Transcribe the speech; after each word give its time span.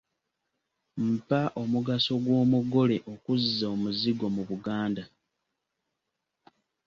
Mpa 1.09 1.41
omugaso 1.61 2.13
gw’omugole 2.23 2.97
okuzza 3.13 3.65
omuzigo 3.73 4.25
mu 4.35 4.43
Buganda. 4.49 5.03